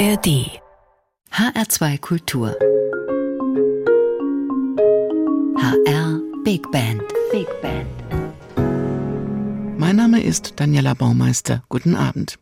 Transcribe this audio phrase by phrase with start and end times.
[0.00, 0.48] ARD
[1.30, 2.56] HR2 Kultur
[5.58, 7.86] HR Big Band Big Band
[9.78, 11.62] Mein Name ist Daniela Baumeister.
[11.68, 12.38] Guten Abend.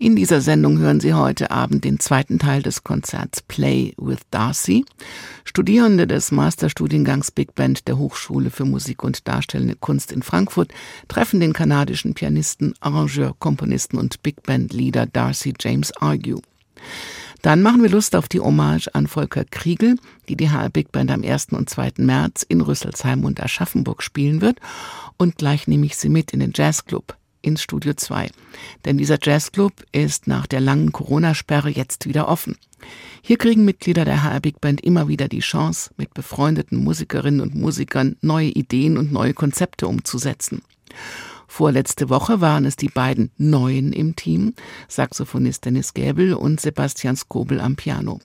[0.00, 4.84] In dieser Sendung hören Sie heute Abend den zweiten Teil des Konzerts Play with Darcy.
[5.44, 10.72] Studierende des Masterstudiengangs Big Band der Hochschule für Musik und Darstellende Kunst in Frankfurt
[11.06, 16.40] treffen den kanadischen Pianisten, Arrangeur, Komponisten und Big Band Leader Darcy James Argue.
[17.42, 19.96] Dann machen wir Lust auf die Hommage an Volker Kriegel,
[20.28, 21.48] die die HR Big Band am 1.
[21.52, 21.92] und 2.
[21.98, 24.58] März in Rüsselsheim und Aschaffenburg spielen wird.
[25.16, 28.30] Und gleich nehme ich Sie mit in den Jazzclub ins Studio 2.
[28.84, 32.56] Denn dieser Jazzclub ist nach der langen Corona-Sperre jetzt wieder offen.
[33.22, 37.54] Hier kriegen Mitglieder der HR Big Band immer wieder die Chance, mit befreundeten Musikerinnen und
[37.54, 40.62] Musikern neue Ideen und neue Konzepte umzusetzen.
[41.48, 44.54] Vorletzte Woche waren es die beiden Neuen im Team,
[44.86, 48.20] Saxophonist Dennis Gäbel und Sebastian Skobel am Piano.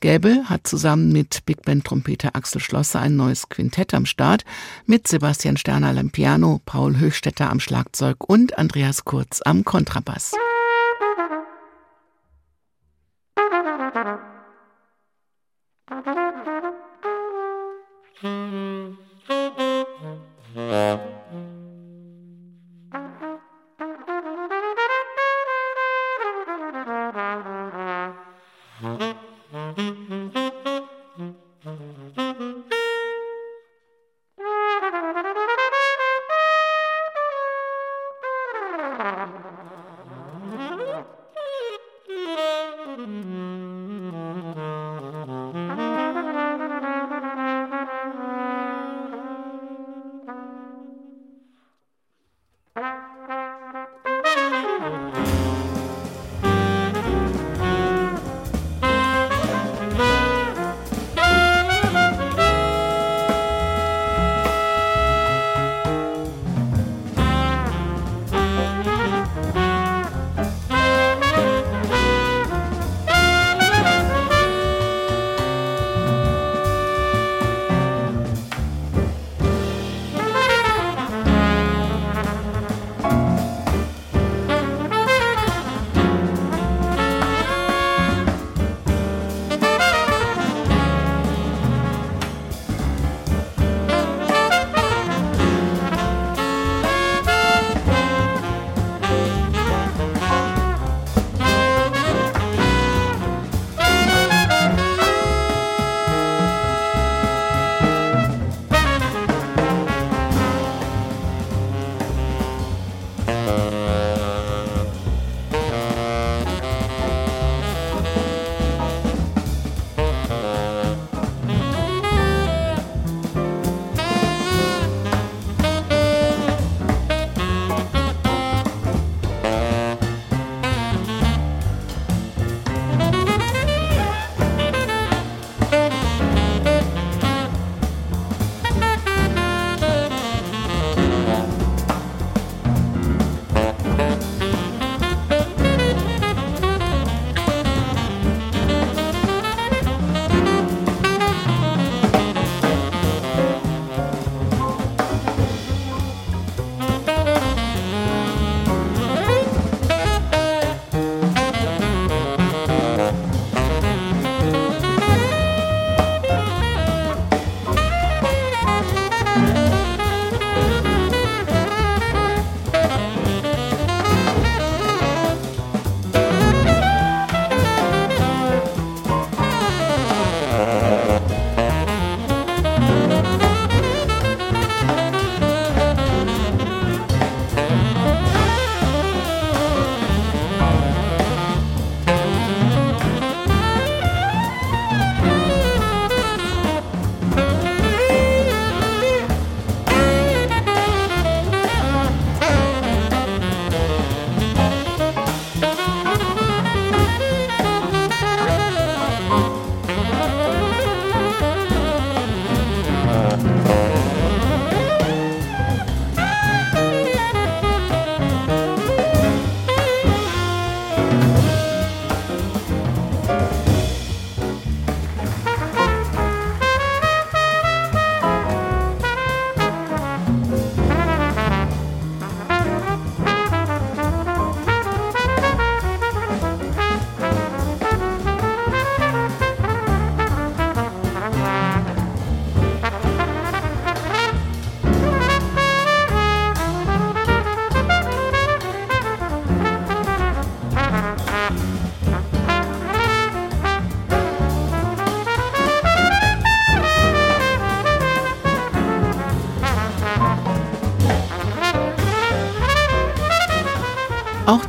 [0.00, 4.44] Gäbel hat zusammen mit Big Band Trompeter Axel Schlosser ein neues Quintett am Start
[4.86, 10.32] mit Sebastian Sternerl am Piano, Paul Höchstetter am Schlagzeug und Andreas Kurz am Kontrabass.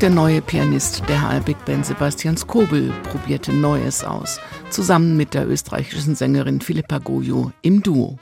[0.02, 4.40] Der neue Pianist der HR Big Band Sebastian Skobel probierte Neues aus,
[4.72, 8.18] zusammen mit der österreichischen Sängerin Philippa Goyo im Duo.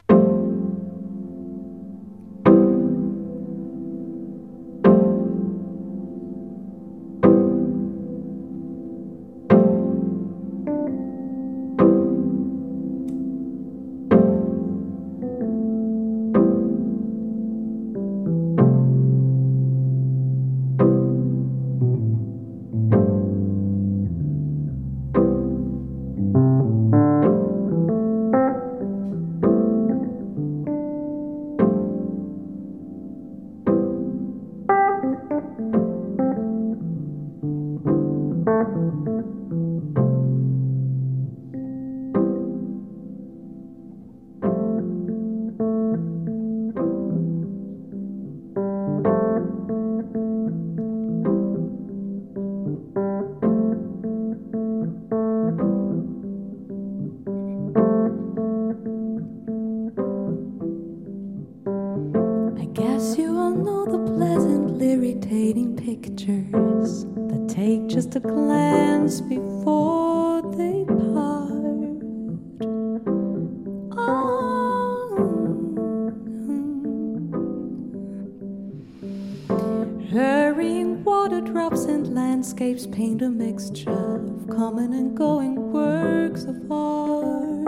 [82.60, 87.68] landscapes paint a mixture of coming and going works of art.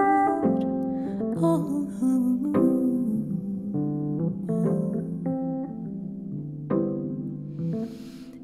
[1.37, 2.77] Oh, oh, oh.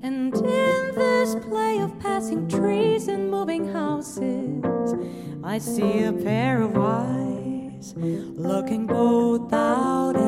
[0.01, 4.63] And in this play of passing trees and moving houses,
[5.43, 10.26] I see a pair of eyes looking both out.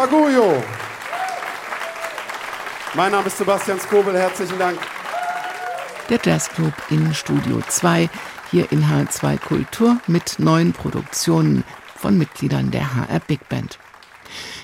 [0.00, 0.62] Agoyo.
[2.94, 4.78] Mein Name ist Sebastian Skobel, herzlichen Dank.
[6.08, 8.08] Der Jazzclub in Studio 2,
[8.50, 11.64] hier in H2 Kultur mit neuen Produktionen
[11.94, 13.78] von Mitgliedern der HR Big Band.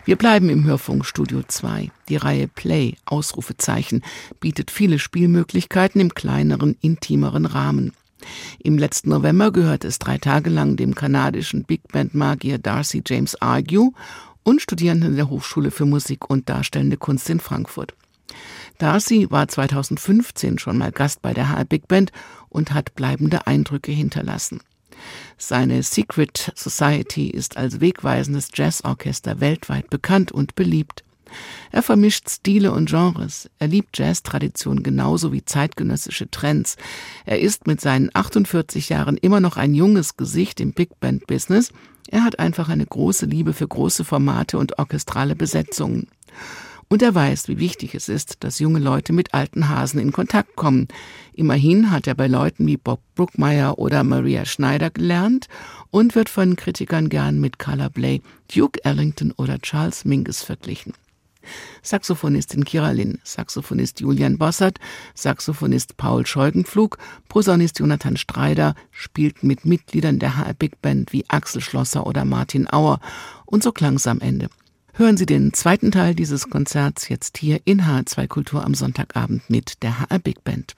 [0.07, 1.91] Wir bleiben im Hörfunk Studio 2.
[2.09, 4.03] Die Reihe Play, Ausrufezeichen,
[4.41, 7.93] bietet viele Spielmöglichkeiten im kleineren, intimeren Rahmen.
[8.59, 13.41] Im letzten November gehörte es drei Tage lang dem kanadischen Big Band Magier Darcy James
[13.43, 13.93] Argue
[14.47, 17.95] und Studierenden der Hochschule für Musik und Darstellende Kunst in Frankfurt.
[18.79, 22.13] Darcy war 2015 schon mal Gast bei der HR Big Band
[22.49, 24.61] und hat bleibende Eindrücke hinterlassen.
[25.37, 31.03] Seine Secret Society ist als wegweisendes Jazzorchester weltweit bekannt und beliebt.
[31.73, 33.51] Er vermischt Stile und Genres.
[33.59, 36.77] Er liebt Jazztradition genauso wie zeitgenössische Trends.
[37.25, 41.73] Er ist mit seinen 48 Jahren immer noch ein junges Gesicht im Big Band Business.
[42.09, 46.09] Er hat einfach eine große Liebe für große Formate und orchestrale Besetzungen.
[46.89, 50.55] Und er weiß, wie wichtig es ist, dass junge Leute mit alten Hasen in Kontakt
[50.55, 50.87] kommen.
[51.35, 55.49] Immerhin hat er bei Leuten wie Bob Brookmeyer oder Maria Schneider gelernt
[55.91, 58.23] und wird von Kritikern gern mit Carla Bley,
[58.55, 60.93] Duke Ellington oder Charles Mingus verglichen.
[61.83, 64.79] Saxophonistin Kira Lynn, Saxophonist Julian Bossert,
[65.15, 66.99] Saxophonist Paul Scheugenpflug,
[67.29, 72.69] Posaunist Jonathan Streider spielten mit Mitgliedern der HR Big Band wie Axel Schlosser oder Martin
[72.73, 73.01] Auer
[73.45, 74.49] und so klang's am Ende.
[74.93, 79.83] Hören Sie den zweiten Teil dieses Konzerts jetzt hier in H2 Kultur am Sonntagabend mit
[79.83, 80.75] der HR Big Band.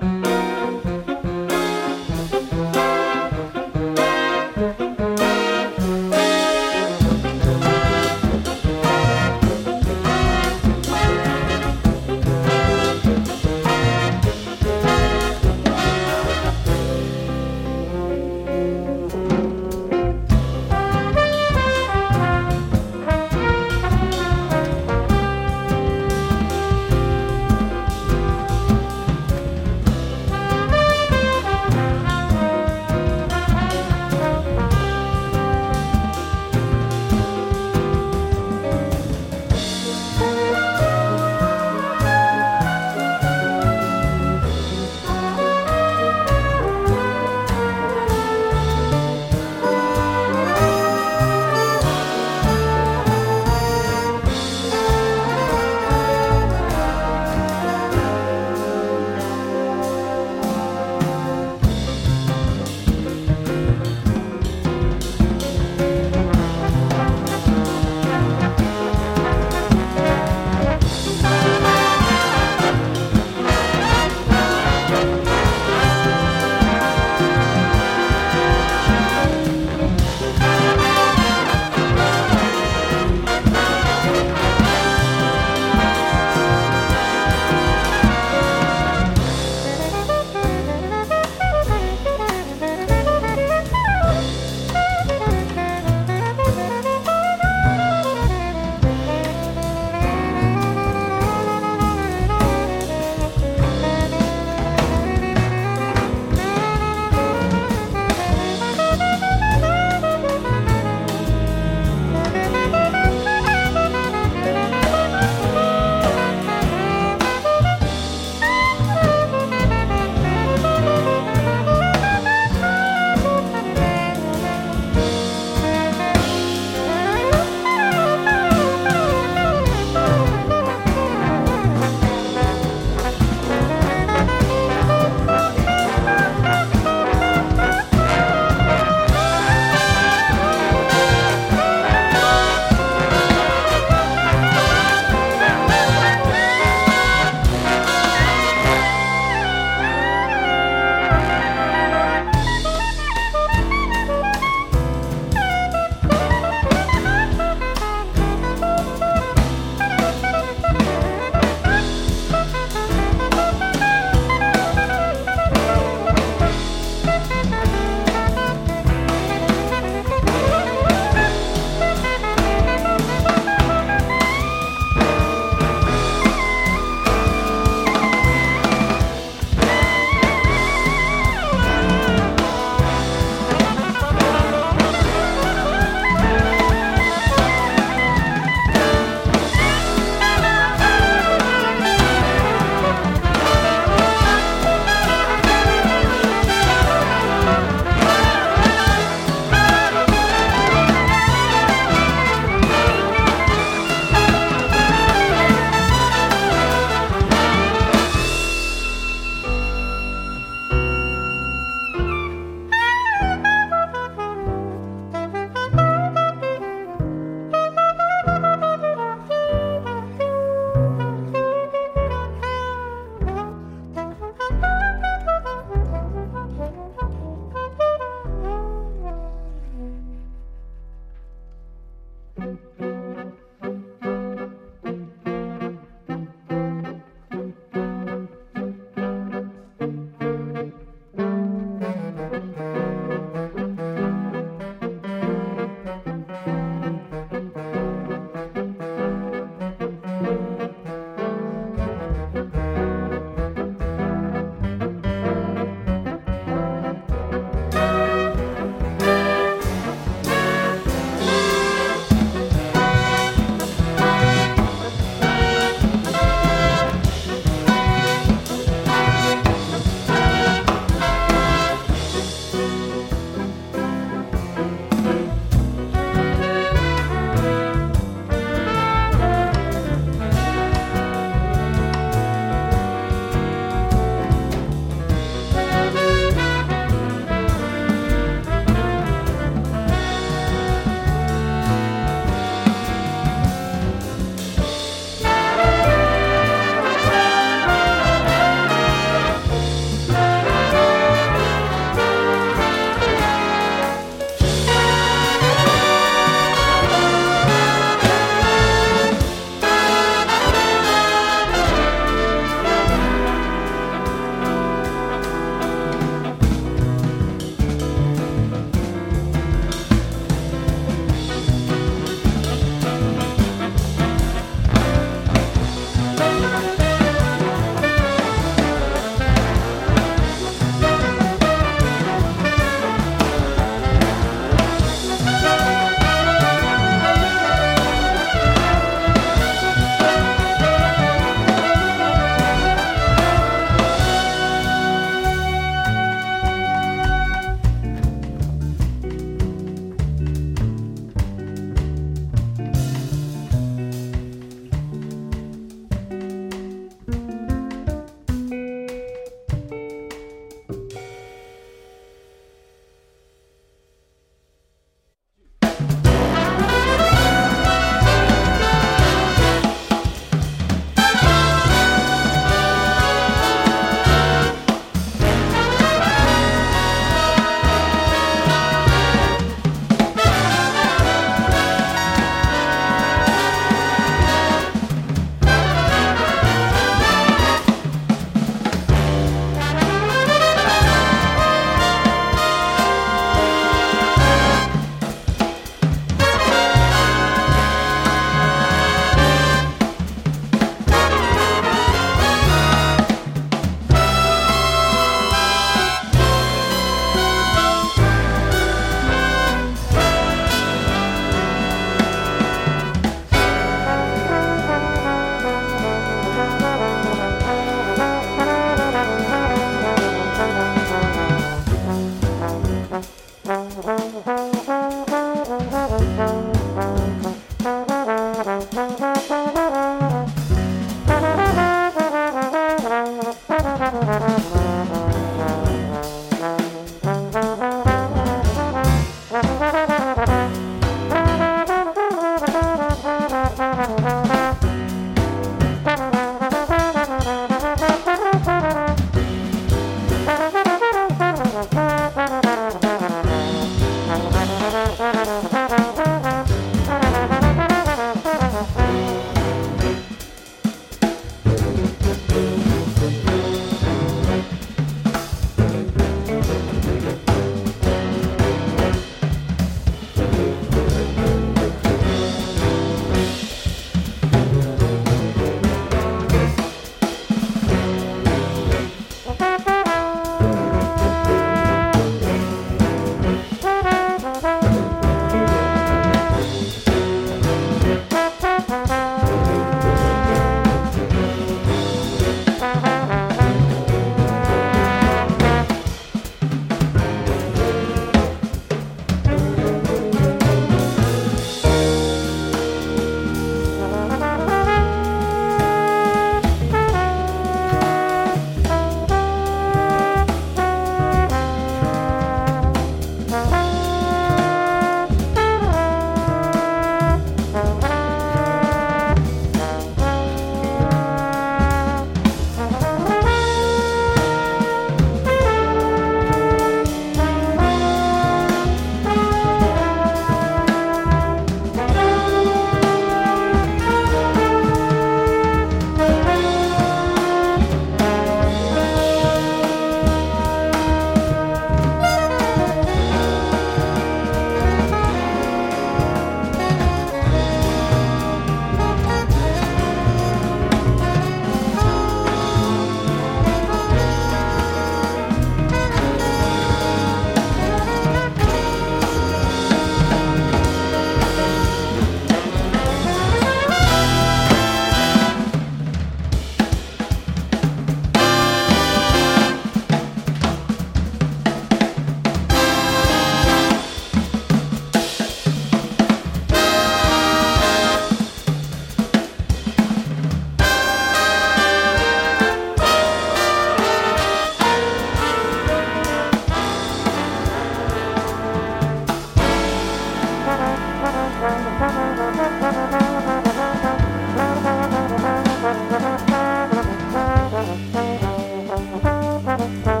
[599.79, 600.00] Bye.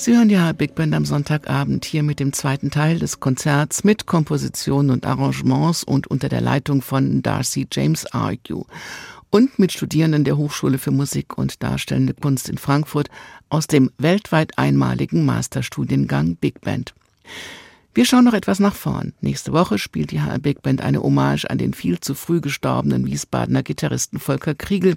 [0.00, 4.06] Sie hören ja Big Band am Sonntagabend hier mit dem zweiten Teil des Konzerts mit
[4.06, 8.64] Kompositionen und Arrangements und unter der Leitung von Darcy James Argue
[9.30, 13.08] und mit Studierenden der Hochschule für Musik und Darstellende Kunst in Frankfurt
[13.48, 16.94] aus dem weltweit einmaligen Masterstudiengang Big Band.
[17.92, 19.14] Wir schauen noch etwas nach vorn.
[19.20, 23.04] Nächste Woche spielt die HR Big Band eine Hommage an den viel zu früh gestorbenen
[23.04, 24.94] Wiesbadener Gitarristen Volker Kriegel.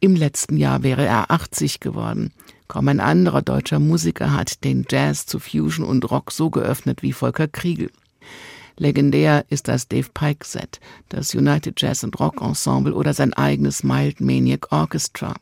[0.00, 2.32] Im letzten Jahr wäre er 80 geworden.
[2.72, 7.12] Kaum ein anderer deutscher Musiker hat den Jazz zu Fusion und Rock so geöffnet wie
[7.12, 7.90] Volker Kriegel.
[8.78, 13.84] Legendär ist das Dave Pike Set, das United Jazz and Rock Ensemble oder sein eigenes
[13.84, 15.34] Mild Maniac Orchestra.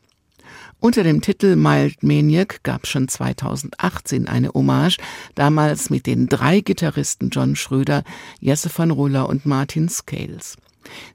[0.81, 4.97] Unter dem Titel Mild Maniac gab schon 2018 eine Hommage,
[5.33, 8.03] damals mit den drei Gitarristen John Schröder,
[8.41, 10.57] Jesse van Ruller und Martin Scales.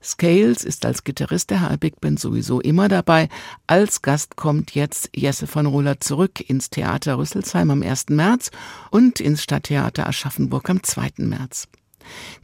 [0.02, 3.28] Scales ist als Gitarrist der HR Big Band sowieso immer dabei.
[3.66, 8.06] Als Gast kommt jetzt Jesse von Ruller zurück ins Theater Rüsselsheim am 1.
[8.10, 8.50] März
[8.90, 11.12] und ins Stadttheater Aschaffenburg am 2.
[11.18, 11.68] März.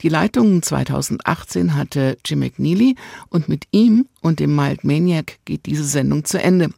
[0.00, 2.96] Die Leitung 2018 hatte Jim McNeely
[3.28, 6.70] und mit ihm und dem Mild Maniac geht diese Sendung zu Ende.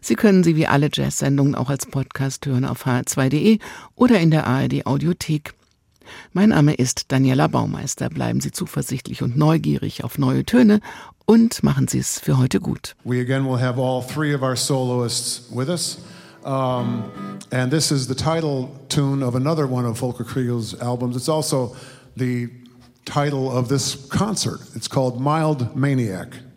[0.00, 3.58] Sie können sie wie alle Jazz-Sendungen auch als Podcast hören auf hr2.de
[3.94, 5.54] oder in der ARD Audiothek.
[6.32, 8.08] Mein Name ist Daniela Baumeister.
[8.08, 10.80] Bleiben Sie zuversichtlich und neugierig auf neue Töne
[11.26, 12.96] und machen Sie es für heute gut.
[13.04, 15.98] We again will have all three of our soloists with us.
[16.44, 17.04] Um,
[17.52, 21.16] and this is the title tune of another one of Volker Kriegel's albums.
[21.16, 21.76] It's also
[22.16, 22.48] the
[23.04, 24.60] title of this concert.
[24.74, 26.49] It's called Mild Maniac.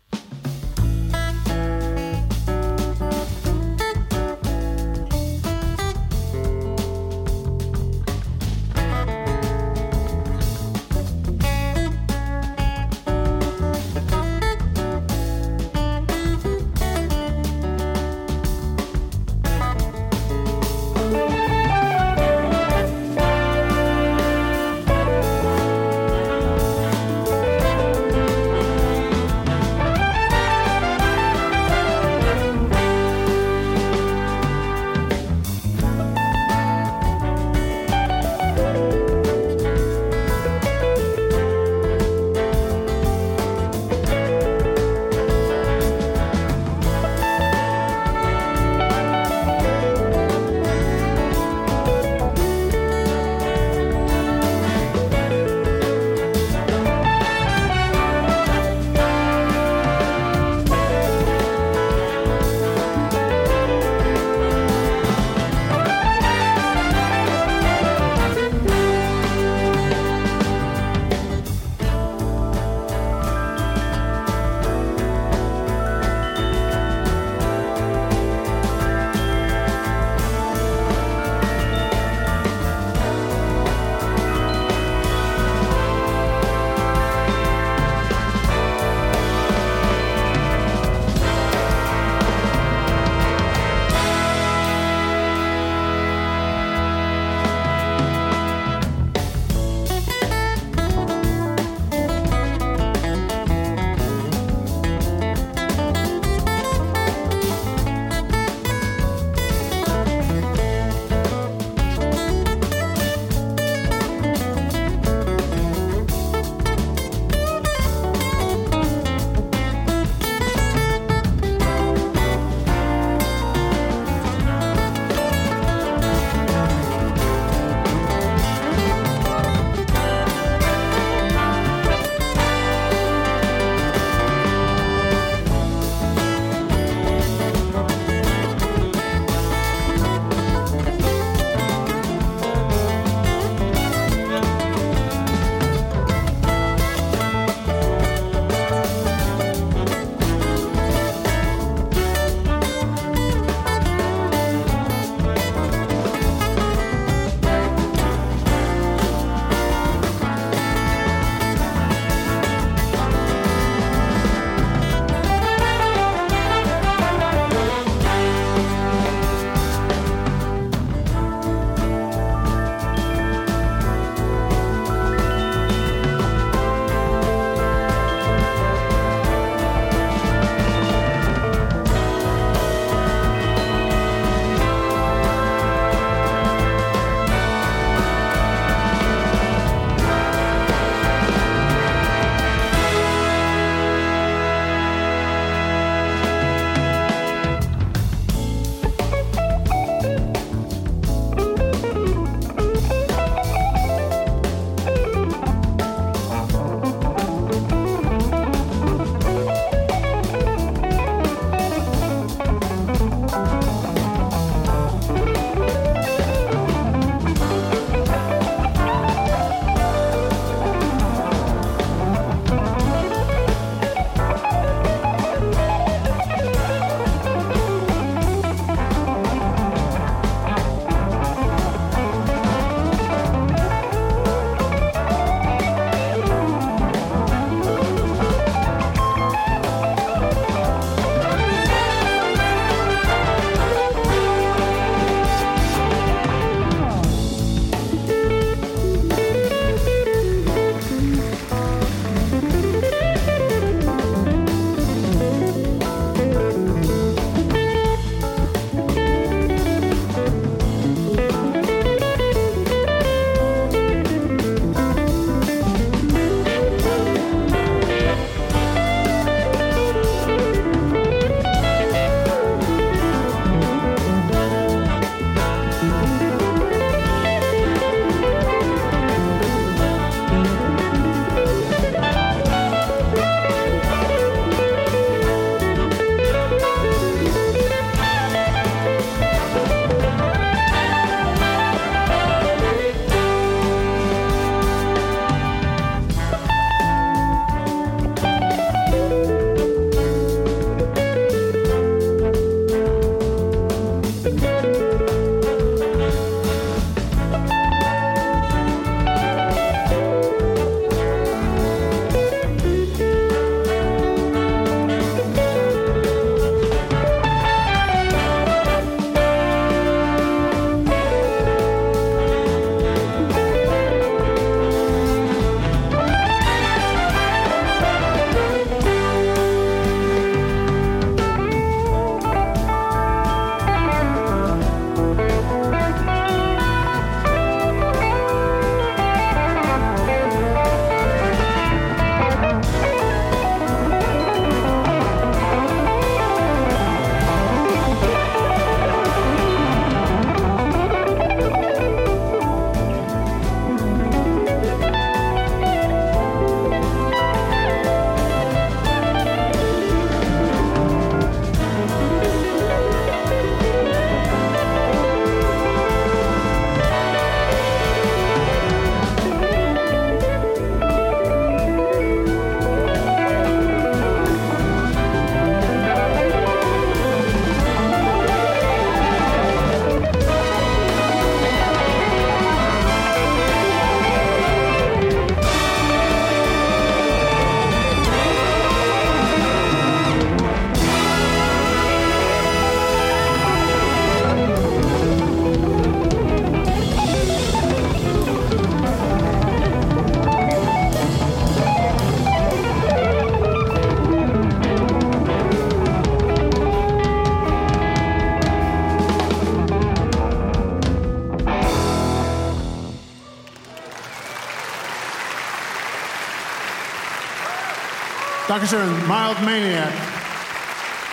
[418.74, 419.94] Dankeschön, Mild Maniac.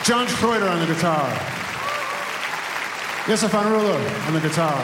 [0.03, 1.29] John Schroeder on the guitar.
[3.27, 4.81] Jesse van on the guitar.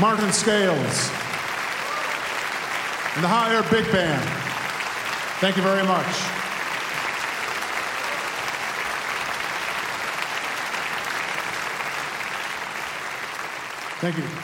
[0.00, 1.10] Martin Scales.
[3.14, 4.28] And the High Air Big Band.
[5.38, 6.06] Thank you very much.
[14.00, 14.43] Thank you.